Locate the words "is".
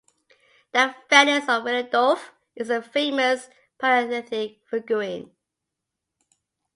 2.55-2.71